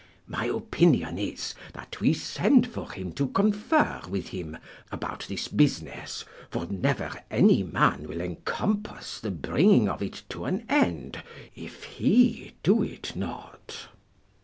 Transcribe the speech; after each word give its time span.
My 0.25 0.45
opinion 0.45 1.19
is, 1.19 1.53
that 1.73 1.99
we 2.01 2.11
send 2.11 2.65
for 2.65 2.91
him 2.91 3.11
to 3.11 3.27
confer 3.27 4.01
with 4.09 4.29
him 4.29 4.57
about 4.91 5.27
this 5.29 5.47
business; 5.47 6.25
for 6.49 6.65
never 6.65 7.11
any 7.29 7.61
man 7.61 8.07
will 8.07 8.19
encompass 8.19 9.19
the 9.19 9.29
bringing 9.29 9.87
of 9.87 10.01
it 10.01 10.23
to 10.29 10.45
an 10.45 10.65
end 10.67 11.21
if 11.55 11.83
he 11.83 12.53
do 12.63 12.81
it 12.81 13.15
not. 13.15 13.89